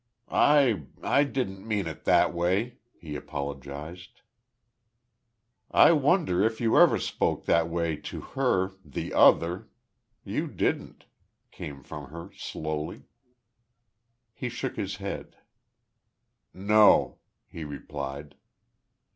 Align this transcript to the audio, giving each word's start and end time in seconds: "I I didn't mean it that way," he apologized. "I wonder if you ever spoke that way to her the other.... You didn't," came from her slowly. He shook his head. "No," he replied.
"I 0.31 0.87
I 1.03 1.23
didn't 1.25 1.67
mean 1.67 1.85
it 1.85 2.05
that 2.05 2.33
way," 2.33 2.79
he 2.97 3.15
apologized. 3.15 4.21
"I 5.69 5.91
wonder 5.91 6.41
if 6.43 6.59
you 6.59 6.79
ever 6.79 6.97
spoke 6.97 7.45
that 7.45 7.69
way 7.69 7.97
to 7.97 8.19
her 8.21 8.71
the 8.83 9.13
other.... 9.13 9.69
You 10.23 10.47
didn't," 10.47 11.05
came 11.51 11.83
from 11.83 12.07
her 12.09 12.31
slowly. 12.35 13.03
He 14.33 14.49
shook 14.49 14.75
his 14.75 14.95
head. 14.95 15.35
"No," 16.51 17.19
he 17.45 17.63
replied. 17.63 18.33